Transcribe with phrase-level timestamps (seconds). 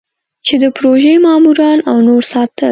[0.45, 2.69] چې د پروژې ماموران او نور ساتل.